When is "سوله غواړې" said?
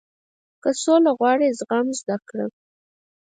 0.81-1.49